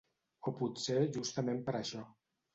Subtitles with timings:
[0.51, 2.05] O potser justament per això.